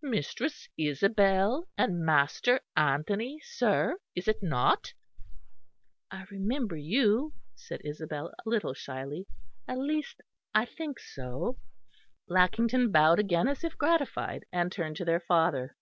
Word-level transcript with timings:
"Mistress 0.00 0.66
Isabel 0.78 1.68
and 1.76 1.98
Master 2.06 2.58
Anthony, 2.74 3.38
sir, 3.44 3.98
is 4.14 4.26
it 4.26 4.42
not?" 4.42 4.94
"I 6.10 6.24
remember 6.30 6.74
you," 6.74 7.34
said 7.54 7.82
Isabel 7.84 8.28
a 8.28 8.48
little 8.48 8.72
shyly, 8.72 9.26
"at 9.68 9.76
least, 9.76 10.22
I 10.54 10.64
think 10.64 10.98
so." 10.98 11.58
Lackington 12.26 12.92
bowed 12.92 13.18
again 13.18 13.46
as 13.46 13.62
if 13.62 13.76
gratified; 13.76 14.46
and 14.50 14.72
turned 14.72 14.96
to 14.96 15.04
their 15.04 15.20
father. 15.20 15.76